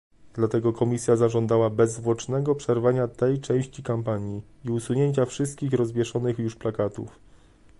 Dlatego 0.33 0.73
Komisja 0.73 1.15
zażądała 1.15 1.69
bezzwłocznego 1.69 2.55
przerwania 2.55 3.07
tej 3.07 3.39
części 3.39 3.83
kampanii 3.83 4.41
i 4.65 4.69
usunięcia 4.69 5.25
wszystkich 5.25 5.73
rozwieszonych 5.73 6.39
już 6.39 6.55
plakatów 6.55 7.19